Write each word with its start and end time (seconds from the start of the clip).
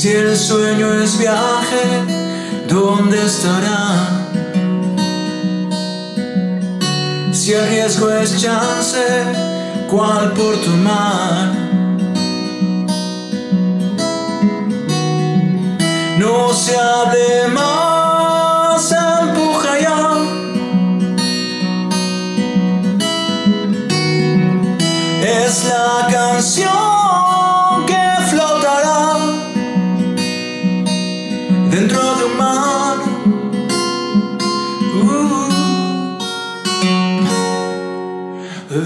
Si 0.00 0.12
el 0.12 0.36
sueño 0.36 0.94
es 0.94 1.18
viaje, 1.18 2.04
¿dónde 2.68 3.20
estará? 3.20 4.06
Si 7.32 7.52
el 7.52 7.68
riesgo 7.68 8.08
es 8.08 8.40
chance, 8.40 9.04
¿cuál 9.90 10.34
por 10.34 10.56
tomar? 10.58 11.52
No 16.16 16.54
se 16.54 16.76
hable 16.76 17.48
más, 17.48 18.92
empuja 18.92 19.80
ya. 19.80 20.12
Es 25.20 25.64
la 25.64 25.87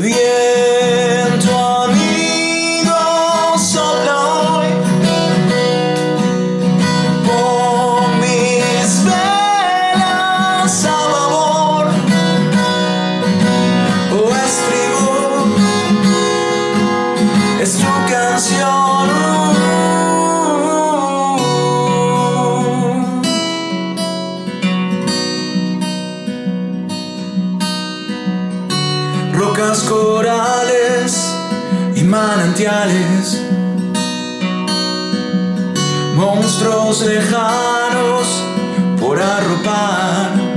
bien. 0.01 0.52
Rocas 29.42 29.82
corales 29.88 31.34
y 31.96 32.04
manantiales, 32.04 33.42
monstruos 36.14 37.02
lejanos 37.02 38.44
por 39.00 39.20
arropar. 39.20 40.52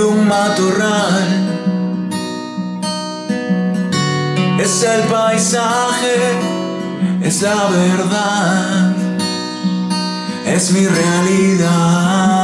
Un 0.00 0.26
matorral. 0.28 1.26
Es 4.60 4.82
el 4.82 5.02
paisaje, 5.02 6.16
es 7.22 7.42
la 7.42 7.68
verdad, 7.68 8.92
es 10.46 10.72
mi 10.72 10.86
realidad. 10.86 12.37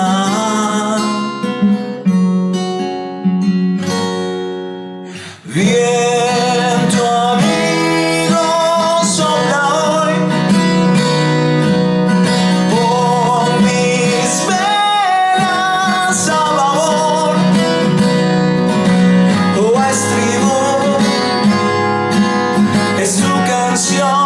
es 23.04 23.16
su 23.16 23.34
canción. 23.44 24.23